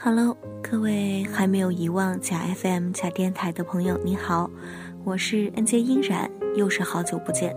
[0.00, 4.50] Hello，各位还没有遗忘假 FM 假电台的朋友，你好，
[5.04, 7.56] 我是 N J 音染，又是好久不见。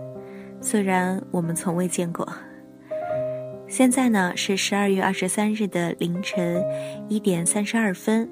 [0.60, 2.26] 虽然我们从未见过。
[3.68, 6.64] 现在呢是十二月二十三日的凌晨
[7.08, 8.28] 一点三十二分。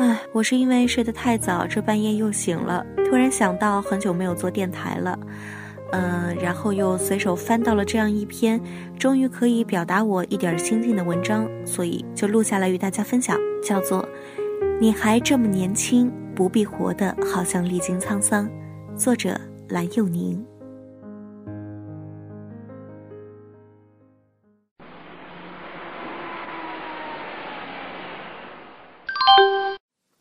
[0.00, 5.18] 唉，我是因为睡得太早，这半夜又醒了，突然想到很久没有做电台了。
[5.92, 8.58] 嗯，然后又随手翻到了这样一篇，
[8.98, 14.02] 终于可以表达我一点心境的文章，所以就录下来与大家分享，叫做
[14.80, 18.48] 《你还这么年轻，不必活得好像历经沧桑》，
[18.96, 20.49] 作者蓝佑宁。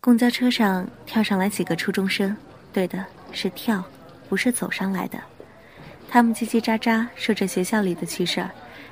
[0.10, 2.36] 公交车上跳上来几个初中生，
[2.74, 3.84] 对的，是跳，
[4.28, 5.22] 不是走上来的。
[6.10, 8.50] 他们叽叽喳喳说着学校里的趣事儿，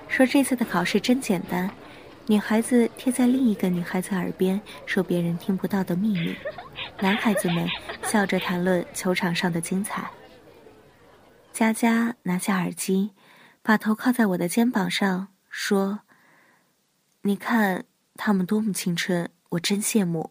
[0.07, 1.67] 说这次的考试真简单。
[2.27, 6.35] 女孩子贴在另一个女孩子耳边说别人听不到的秘密，
[6.99, 7.67] 男孩子们
[8.03, 10.07] 笑着谈论球场上的精彩。
[11.51, 13.13] 佳佳拿下耳机，
[13.63, 16.01] 把头靠在我的肩膀上，说
[17.25, 20.29] ：“你看他们多么青春，我真羡慕。”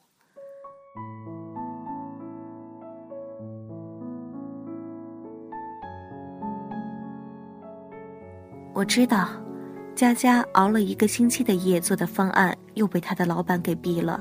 [8.76, 9.30] 我知道，
[9.94, 14.20] 佳佳熬了一个星期的夜做的方案又被他的老板给毙了，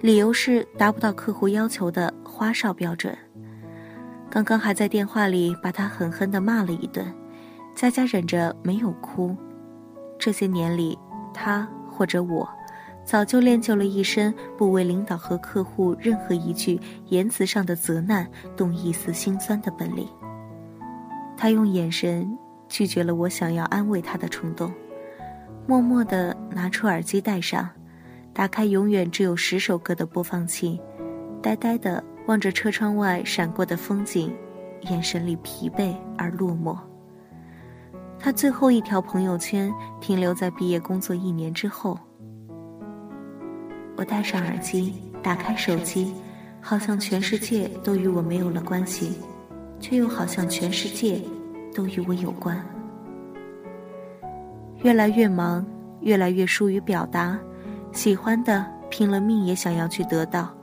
[0.00, 3.14] 理由是达不到客户要求的花哨标准。
[4.30, 7.14] 刚刚还在电话里把他狠狠地骂了一顿，
[7.74, 9.36] 佳佳忍着没有哭。
[10.18, 10.98] 这些年里，
[11.34, 12.48] 他或者我，
[13.04, 20.08] 早就练就了一身不为领导和客户任何一句言辞上的责难动一丝心酸的本领。
[21.36, 22.34] 他用眼神。
[22.74, 24.68] 拒绝了我想要安慰他的冲动，
[25.64, 27.70] 默默地拿出耳机戴上，
[28.32, 30.80] 打开永远只有十首歌的播放器，
[31.40, 34.34] 呆呆地望着车窗外闪过的风景，
[34.90, 36.76] 眼神里疲惫而落寞。
[38.18, 41.96] 他最后一条朋友圈停留在毕业工作一年之后。
[43.96, 46.12] 我戴上耳机，打开手机，
[46.60, 49.12] 好像全世界都与我没有了关系，
[49.78, 51.20] 却又好像全世界。
[51.74, 52.64] 都与我有关。
[54.82, 55.66] 越来越忙，
[56.00, 57.38] 越来越疏于表达，
[57.92, 60.54] 喜欢的拼了命也想要去得到，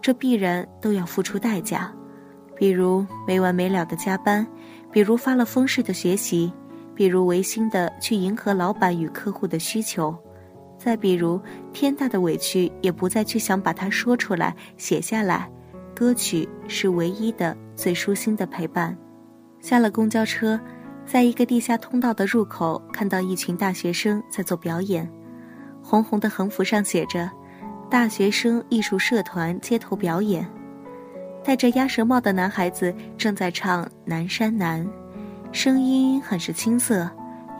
[0.00, 1.90] 这必然都要付出代价，
[2.56, 4.46] 比如没完没了的加班，
[4.92, 6.52] 比如发了疯似的学习，
[6.94, 10.14] 比如违心的去迎合老板与客户的需求，
[10.76, 11.40] 再比如
[11.72, 15.50] 天大的委屈也不再去想把它说出来写下来，
[15.94, 18.94] 歌曲是唯一的最舒心的陪伴。
[19.60, 20.58] 下了公交车，
[21.04, 25.08] 在一个地下通道的入口，看到一群大学生在做表演。
[25.82, 27.30] 红红的横幅上写着
[27.90, 30.46] “大学生艺术社团街头表演”。
[31.42, 34.84] 戴着鸭舌帽的男孩子正在唱《南山南》，
[35.52, 37.10] 声音很是青涩，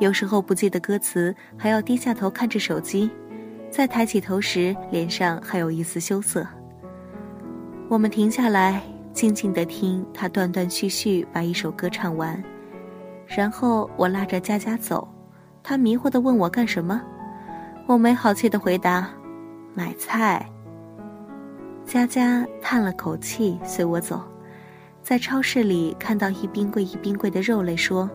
[0.01, 3.11] 有时候不记得歌词，还要低下头看着手机。
[3.71, 6.47] 再抬起头时，脸上还有一丝羞涩。
[7.89, 8.83] 我们停下来。
[9.13, 12.43] 静静地听他断断续续把一首歌唱完，
[13.27, 15.07] 然后我拉着佳佳走，
[15.63, 17.03] 他迷惑地问我干什么，
[17.87, 19.09] 我没好气地回答
[19.75, 20.49] ：“买菜。”
[21.85, 24.23] 佳佳叹了口气，随我走，
[25.03, 28.09] 在超市里看到一冰柜一冰柜的肉类，说：“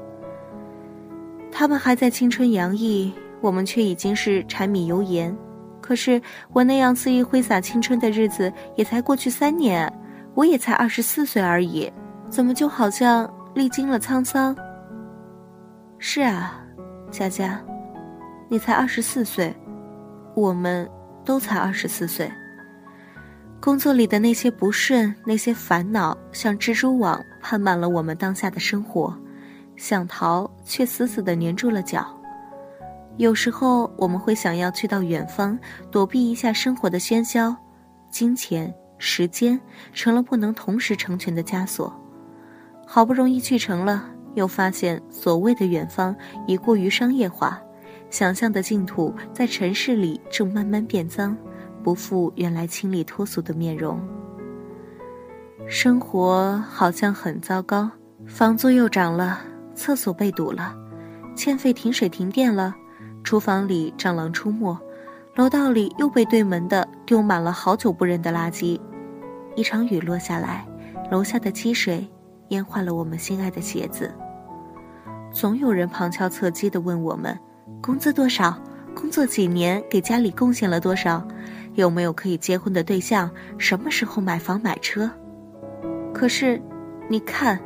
[1.51, 5.35] 他们还在青春洋溢，我们却已经是柴米油盐。
[5.81, 6.21] 可是
[6.53, 9.91] 我那样肆意挥洒青春的日子，也才过去三年。”
[10.35, 11.91] 我也才二十四岁而已，
[12.29, 14.55] 怎么就好像历经了沧桑？
[15.97, 16.61] 是啊，
[17.09, 17.59] 佳佳，
[18.49, 19.55] 你才二十四岁，
[20.35, 20.87] 我们
[21.23, 22.29] 都才二十四岁。
[23.61, 29.17] 工作里的那些不顺，那些烦恼，像蜘蛛网攀满了我们当下的生活，
[29.77, 32.05] 想逃却死死的粘住了脚。
[33.17, 35.57] 有时候我们会想要去到远方，
[35.89, 37.55] 躲避一下生活的喧嚣，
[38.09, 38.71] 金钱。
[38.97, 39.59] 时间
[39.93, 41.93] 成了不能同时成全的枷锁，
[42.85, 46.15] 好不容易去成了，又发现所谓的远方
[46.47, 47.61] 已过于商业化，
[48.09, 51.35] 想象的净土在城市里正慢慢变脏，
[51.83, 53.99] 不复原来清丽脱俗的面容。
[55.67, 57.89] 生活好像很糟糕，
[58.27, 59.41] 房租又涨了，
[59.73, 60.75] 厕所被堵了，
[61.35, 62.75] 欠费停水停电了，
[63.23, 64.77] 厨房里蟑螂出没，
[65.35, 68.79] 楼道里又被对门的丢满了好久不扔的垃圾。
[69.53, 70.65] 一场雨落下来，
[71.11, 72.07] 楼下的积水
[72.49, 74.13] 淹坏了我们心爱的鞋子。
[75.33, 77.37] 总有人旁敲侧击地问我们：
[77.81, 78.57] 工资多少？
[78.95, 79.83] 工作几年？
[79.89, 81.21] 给家里贡献了多少？
[81.73, 83.29] 有没有可以结婚的对象？
[83.57, 85.11] 什么时候买房买车？
[86.13, 86.61] 可是，
[87.09, 87.59] 你看，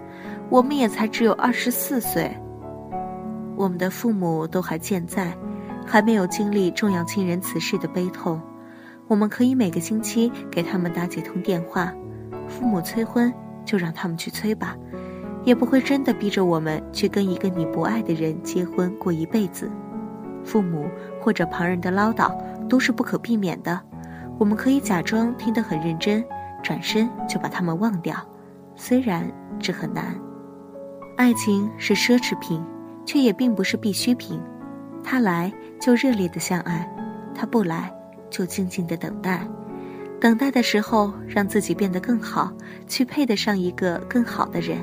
[0.49, 2.35] 我们也才只有二十四岁。
[3.55, 5.37] 我们的父母都还健在，
[5.89, 8.39] 还没有经历重要亲人辞世的悲痛。
[9.07, 11.91] 我们可以每个星期给他们打几通电话。
[12.47, 13.33] 父母催婚，
[13.65, 14.77] 就让他们去催吧，
[15.43, 19.67] 也不会真的逼着我们去跟一个你不爱的人结婚过一辈子。
[20.43, 20.87] 父母
[21.19, 22.31] 或者旁人的唠叨
[22.67, 23.81] 都是不可避免的，
[24.37, 26.23] 我们可以假装听得很认真，
[26.61, 28.15] 转身就把他们忘掉。
[28.75, 29.27] 虽然
[29.59, 30.15] 这很难，
[31.17, 32.63] 爱情是奢侈品，
[33.05, 34.39] 却也并不是必需品。
[35.03, 36.87] 他来就热烈的相爱，
[37.33, 37.91] 他不来
[38.29, 39.47] 就静静的等待。
[40.19, 42.51] 等待的时候，让自己变得更好，
[42.87, 44.77] 去配得上一个更好的人。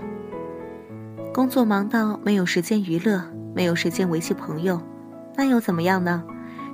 [1.35, 3.23] 工作忙到没有时间娱乐，
[3.55, 4.81] 没有时间维系朋友，
[5.37, 6.25] 那又怎么样呢？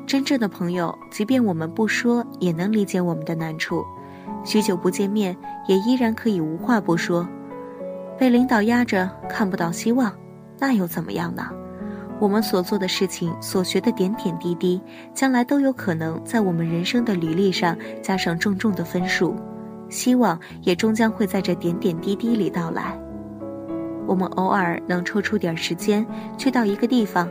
[0.06, 3.84] 真正的朋友，即便我们不说，也能理解我们的难处。
[4.44, 5.36] 许久不见面，
[5.66, 7.28] 也依然可以无话不说。
[8.18, 10.12] 被领导压着看不到希望，
[10.60, 11.50] 那又怎么样呢？
[12.20, 14.80] 我们所做的事情、所学的点点滴滴，
[15.12, 19.34] 将来都有可能在我们人生的履历上加上重重的分数。
[19.88, 22.98] 希望也终将会在这点点滴滴里到来。
[24.06, 26.06] 我们偶尔能抽出点时间，
[26.38, 27.28] 去到一个地方，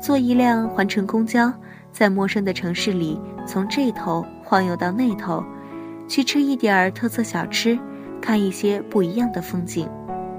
[0.00, 1.52] 坐一辆环城公交，
[1.90, 5.42] 在陌生的城市里，从这头晃悠到那头。
[6.06, 7.78] 去吃一点儿特色小吃，
[8.20, 9.88] 看一些不一样的风景，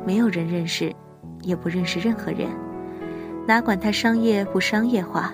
[0.06, 0.94] 没有人认识，
[1.41, 2.48] 也不认识任何人，
[3.47, 5.33] 哪管它商业不商业化，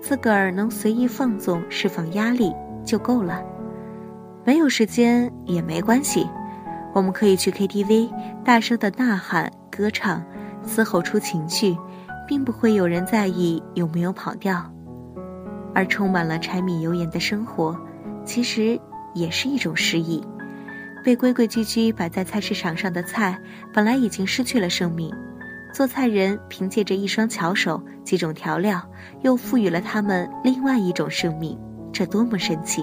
[0.00, 2.52] 自个儿能随意放纵、释放压力
[2.84, 3.42] 就够了。
[4.44, 6.26] 没有时间也没关系，
[6.94, 8.10] 我们可以去 KTV，
[8.44, 10.24] 大声的呐喊、歌唱，
[10.62, 11.76] 嘶吼出情绪，
[12.26, 14.64] 并不会有人在意有没有跑调。
[15.74, 17.78] 而充满了柴米油盐的生活，
[18.24, 18.80] 其实。
[19.12, 20.22] 也是一种失意，
[21.02, 23.36] 被规规矩矩摆在菜市场上的菜，
[23.72, 25.12] 本来已经失去了生命。
[25.72, 28.80] 做菜人凭借着一双巧手、几种调料，
[29.22, 31.58] 又赋予了他们另外一种生命，
[31.92, 32.82] 这多么神奇！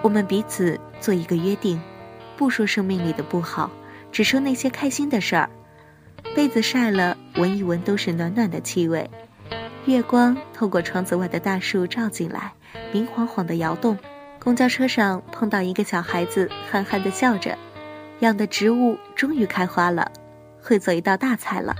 [0.00, 1.78] 我们彼此做一个约定，
[2.38, 3.68] 不说生命里的不好，
[4.12, 5.50] 只说那些开心的事儿。
[6.36, 9.10] 被子晒了，闻一闻都是暖暖的气味。
[9.86, 12.52] 月光透过窗子外的大树照进来，
[12.92, 13.98] 明晃晃的摇动。
[14.38, 17.58] 公交车上碰到一个小孩子，憨憨的笑着。
[18.20, 20.08] 养的植物终于开花了，
[20.62, 21.74] 会做一道大菜了。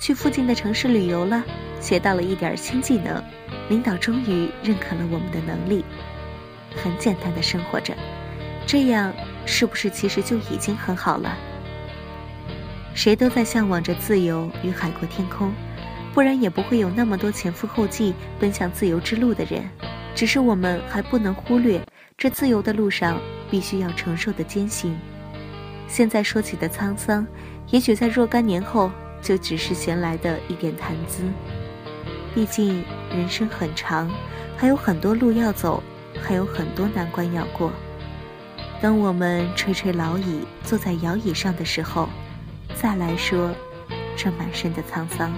[0.00, 1.44] 去附近的城市旅游了，
[1.80, 3.22] 学到了一点新技能。
[3.68, 5.84] 领导终于认可了我们的能力。
[6.74, 7.94] 很简单的生活着，
[8.66, 9.12] 这样
[9.44, 11.36] 是不是其实就已经很好了？
[12.94, 15.52] 谁都在向往着自由与海阔天空，
[16.12, 19.68] 不然也不会有那么多前赴后继奔向自由之路的人。
[20.14, 21.80] 只是我们还不能忽略
[22.18, 23.18] 这自由的路上
[23.50, 24.96] 必须要承受的艰辛。
[25.88, 27.26] 现在说起的沧桑，
[27.70, 28.90] 也许在若干年后
[29.22, 31.22] 就只是闲来的一点谈资。
[32.34, 34.10] 毕竟人生很长，
[34.56, 35.82] 还有很多路要走。
[36.22, 37.72] 还有很多难关要过。
[38.82, 42.08] 当我们垂垂老矣，坐在摇椅上的时候，
[42.74, 43.54] 再来说
[44.16, 45.32] 这满身的沧桑。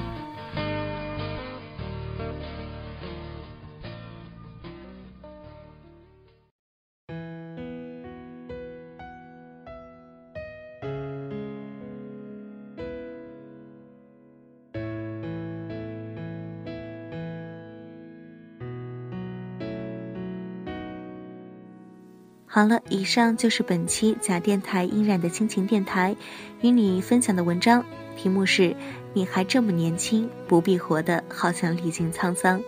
[22.55, 26.15] 好了，以上就是本期假电台音染的亲情电台，
[26.61, 27.85] 与你分享的文章
[28.17, 28.77] 题目是
[29.13, 32.63] “你还这么年轻，不必活得好像历经沧桑”。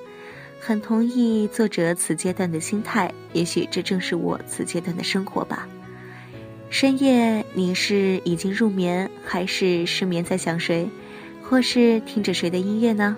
[0.58, 5.68] 很同意作者此阶段的心态，也许这正是我此阶段的生活吧。
[6.68, 10.90] 深夜，你是已经入眠，还是失眠在想谁，
[11.44, 13.16] 或是听着谁的音乐呢？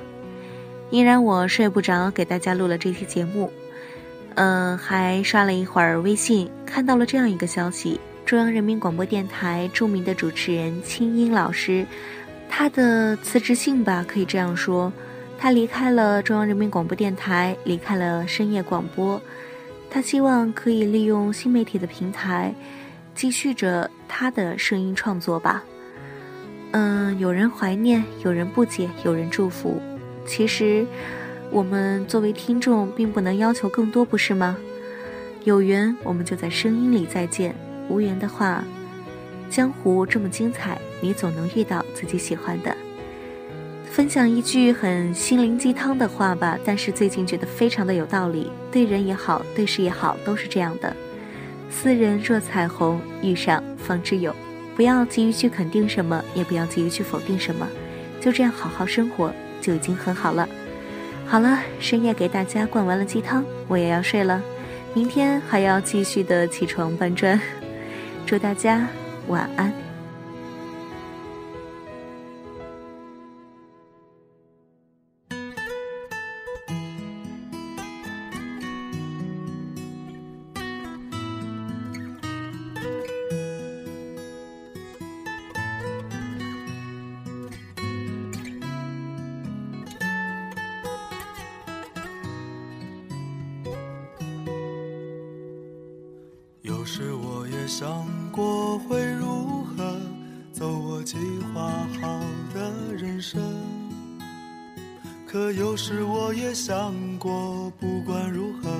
[0.90, 3.50] 依然我睡不着，给大家录了这期节目。
[4.38, 11.84] 嗯，还刷了一会儿微信，看到了这样一个消息：中央人民广播电台著名的主持人清音老师，
[12.48, 14.92] 他的辞职信吧，可以这样说，
[15.36, 19.20] 他离开了中央人民广播电台，离开了深夜广播，
[19.90, 22.54] 他希望可以利用新媒体的平台，
[23.16, 25.64] 继续着他的声音创作吧。
[26.70, 29.82] 嗯，有人怀念，有人不解，有人祝福。
[30.24, 30.86] 其实，
[31.50, 34.56] 我们作为听众，并不能要求更多，不是吗？
[35.44, 37.52] 有缘，我们就在声音里再见；
[37.88, 38.62] 无缘的话，
[39.48, 42.76] 江湖这么精彩，你总能遇到自己喜欢的。
[43.90, 48.52] 分享一句很心灵鸡汤的话吧，但是最近觉得非常的有道理。
[48.70, 50.94] 对人也好，对事也好，都是这样的。
[51.70, 54.34] 斯人若彩虹，遇上方知有。
[54.76, 57.66] 不要急于去肯定什么，也不要急于去否定什么，
[58.20, 60.48] 就这样好好生活就已经很好了。
[61.30, 64.42] 好了，深夜给大家灌完了鸡汤，我也要睡了。
[64.94, 67.38] 明天还要继续的起床搬砖，
[68.24, 68.88] 祝大家
[69.26, 69.87] 晚安。
[96.90, 100.00] 是我也想过会如何
[100.50, 101.18] 走我计
[101.52, 102.18] 划好
[102.54, 103.42] 的人生，
[105.26, 108.70] 可有时我也想过，不管如何，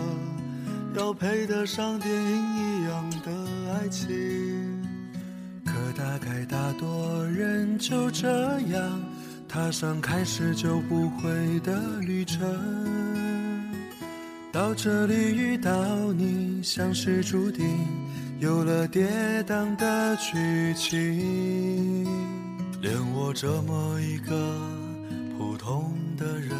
[0.97, 3.31] 要配得上电影一样的
[3.75, 4.09] 爱情。
[5.67, 9.03] 可大概大多人就这样
[9.47, 12.41] 踏上开始就不回的旅程，
[14.51, 15.73] 到这里遇到
[16.13, 17.67] 你，像是注定。
[18.41, 19.07] 有了跌
[19.47, 22.05] 宕的剧情，
[22.81, 24.57] 连我这么一个
[25.37, 26.53] 普通的人，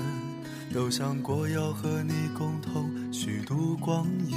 [0.75, 4.37] 都想过要和你共同虚度光阴。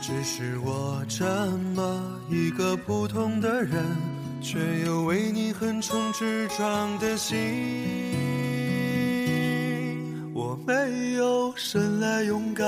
[0.00, 1.24] 只是我这
[1.74, 3.84] 么一个普通的人，
[4.40, 7.36] 却有为你横冲直撞的心。
[10.66, 12.66] 没有生来勇敢，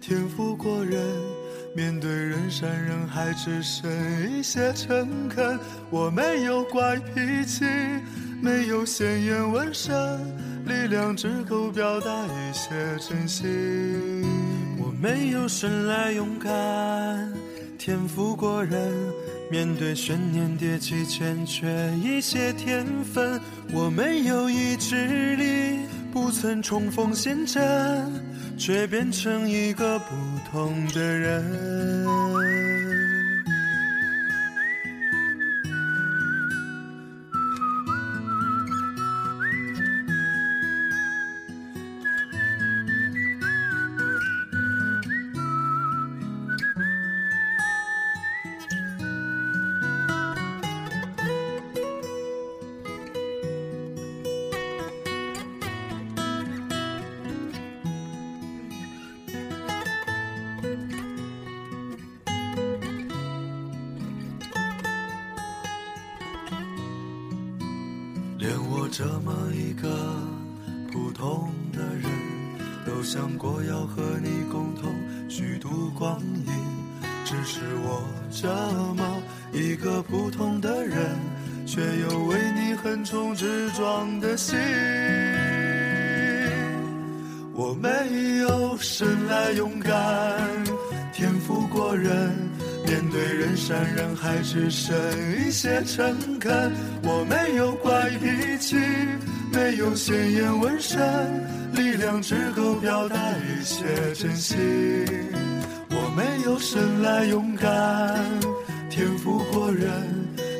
[0.00, 1.00] 天赋过人。
[1.74, 3.90] 面对人山人海，只剩
[4.30, 5.58] 一些诚恳。
[5.90, 7.64] 我没有怪脾气，
[8.42, 9.94] 没有鲜艳纹身，
[10.66, 13.46] 力量只够表达一些真心。
[14.78, 17.32] 我没有生来勇敢，
[17.78, 18.92] 天赋过人，
[19.50, 21.66] 面对悬念迭起，欠缺
[22.02, 23.40] 一些天分。
[23.72, 25.78] 我没有意志力，
[26.12, 28.32] 不曾重逢陷阵。
[28.64, 30.14] 却变成一个不
[30.50, 31.42] 同的人。
[68.74, 69.86] 我这么一个
[70.90, 72.10] 普通的人，
[72.86, 74.90] 都想过要和你共同
[75.28, 76.52] 虚度光阴。
[77.22, 78.48] 只是我这
[78.94, 81.18] 么一个普通的人，
[81.66, 84.58] 却有为你横冲直撞的心。
[87.52, 87.88] 我没
[88.38, 89.94] 有生来勇敢，
[91.12, 92.32] 天赋过人。
[93.12, 94.96] 对人山人海，只剩
[95.36, 96.72] 一些诚恳。
[97.02, 98.76] 我没有怪脾气，
[99.52, 100.98] 没有鲜艳纹身，
[101.74, 104.56] 力量只够表达一些真心。
[105.90, 108.18] 我没有生来勇敢，
[108.88, 109.90] 天赋过人。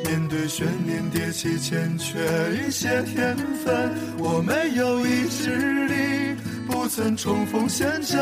[0.05, 2.21] 面对悬念迭起，欠缺
[2.53, 3.91] 一些天分。
[4.19, 8.21] 我没有意志力，不曾冲锋陷阵。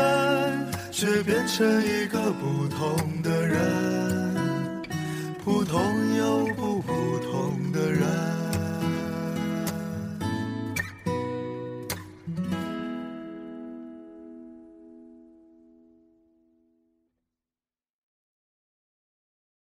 [0.93, 3.59] 却变成一个不同的人，
[6.89, 7.20] Oh.